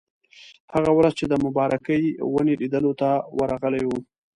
هغه 0.73 0.91
ورځ 0.97 1.13
چې 1.19 1.25
د 1.27 1.33
مبارکې 1.45 1.95
ونې 2.33 2.55
لیدلو 2.61 2.91
ته 3.01 3.09
ورغلي 3.37 3.83
وو. 3.85 3.99